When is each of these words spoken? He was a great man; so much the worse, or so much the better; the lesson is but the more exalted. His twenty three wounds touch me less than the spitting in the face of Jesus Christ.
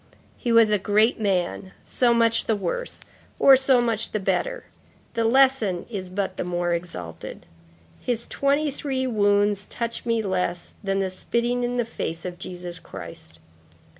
He 0.35 0.51
was 0.51 0.71
a 0.71 0.79
great 0.79 1.19
man; 1.19 1.73
so 1.85 2.11
much 2.11 2.45
the 2.45 2.55
worse, 2.55 3.01
or 3.37 3.55
so 3.55 3.79
much 3.79 4.13
the 4.13 4.19
better; 4.19 4.63
the 5.13 5.23
lesson 5.25 5.85
is 5.91 6.09
but 6.09 6.37
the 6.37 6.43
more 6.43 6.71
exalted. 6.73 7.45
His 7.99 8.25
twenty 8.25 8.71
three 8.71 9.05
wounds 9.05 9.67
touch 9.67 10.03
me 10.03 10.23
less 10.23 10.73
than 10.83 11.01
the 11.01 11.11
spitting 11.11 11.61
in 11.61 11.77
the 11.77 11.85
face 11.85 12.25
of 12.25 12.39
Jesus 12.39 12.79
Christ. 12.79 13.37